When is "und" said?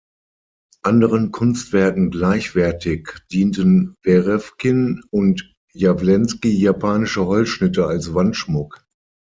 5.11-5.53